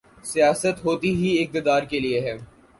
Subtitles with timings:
[0.23, 2.35] سیاست ہوتی ہی اقتدار کے لیے ہے۔